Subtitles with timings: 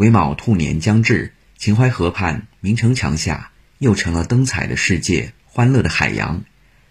[0.00, 6.42] 癸卯兔年将至，秦淮河畔明城墙下又成了灯彩的世界，欢乐的海洋。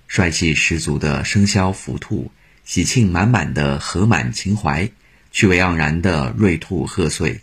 [0.06, 2.32] 帅气十足的生肖福兔，
[2.66, 4.92] 喜庆满满的河满秦淮，
[5.32, 7.42] 趣味盎然的瑞兔贺岁，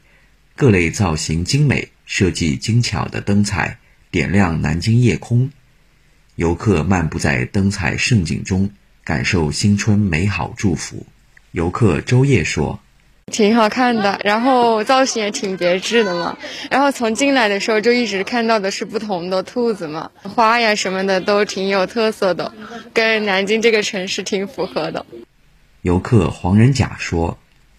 [0.54, 3.80] 各类造型精美、设计精巧的灯彩
[4.12, 5.50] 点亮南京夜空。
[6.36, 8.70] 游客漫步在灯彩盛景中，
[9.02, 11.08] 感受新春美好祝福。
[11.50, 12.78] 游客周叶说
[13.32, 16.38] ：“挺好看的，然后造型也挺别致的嘛。
[16.70, 22.52] 然后从进来的时候就一直看到的是不同的兔子嘛，花呀什么的都挺有特色的，
[22.94, 25.04] 跟南京这个城市挺符合的。”
[25.82, 27.36] 游客黄仁甲说。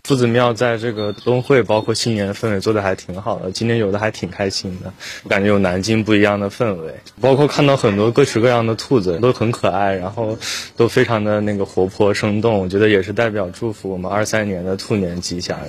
[0.07, 4.93] 夫子庙在这个灯会，包括新年氛围做的还挺好的，今年有的还挺开心的，
[5.27, 10.39] 感觉有南京不一样的氛围，包括看到很多各式各样的兔子都很可爱，然后
[10.77, 15.59] 都非常的那个活泼生动，我觉得也是代表祝福我们二三年的兔年吉祥。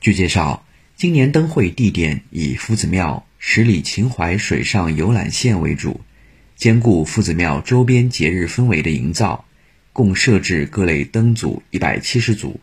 [0.00, 6.00] 据介绍，今年灯会地点以夫子庙十里秦淮水上游览线为主，
[6.56, 9.44] 兼顾夫子庙周边节日氛围的营造，
[9.92, 12.58] 共设置各类灯组一百七十组。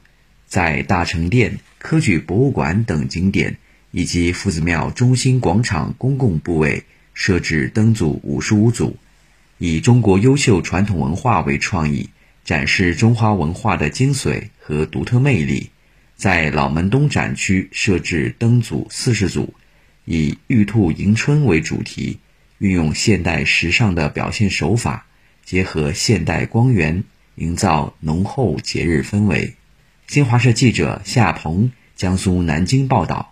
[0.52, 3.56] 在大成殿、科举博物馆等景点，
[3.90, 8.98] 以及夫子庙中心广场公共部位设置灯组五十五组，
[9.58, 12.10] 以中国优秀传统文化为创意，
[12.44, 15.70] 展示中华文化的精髓和独特魅力。
[16.18, 19.54] 在老门东展区设置灯组四十组，
[20.04, 22.20] 以玉兔迎春为主题，
[22.58, 25.06] 运用现代时尚的表现手法，
[25.46, 29.56] 结合现代光源，营造浓厚节日氛围。
[30.12, 33.31] 新华社记者夏鹏，江苏南京报道。